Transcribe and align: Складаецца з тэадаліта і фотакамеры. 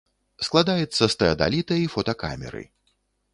Складаецца 0.45 0.99
з 0.99 1.09
тэадаліта 1.19 1.77
і 1.83 1.85
фотакамеры. 1.97 2.63